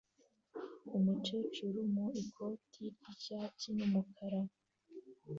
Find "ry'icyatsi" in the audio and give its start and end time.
2.97-3.67